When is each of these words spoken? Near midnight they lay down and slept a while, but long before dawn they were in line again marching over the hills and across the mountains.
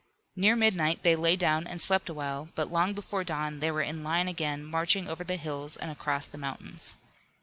Near 0.35 0.55
midnight 0.55 1.03
they 1.03 1.15
lay 1.15 1.35
down 1.35 1.67
and 1.67 1.79
slept 1.79 2.09
a 2.09 2.13
while, 2.15 2.49
but 2.55 2.71
long 2.71 2.93
before 2.95 3.23
dawn 3.23 3.59
they 3.59 3.69
were 3.69 3.83
in 3.83 4.03
line 4.03 4.27
again 4.27 4.65
marching 4.65 5.07
over 5.07 5.23
the 5.23 5.35
hills 5.35 5.77
and 5.77 5.91
across 5.91 6.25
the 6.25 6.39
mountains. 6.39 6.97